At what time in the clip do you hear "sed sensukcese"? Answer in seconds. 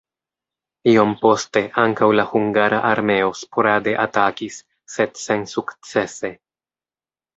4.95-6.33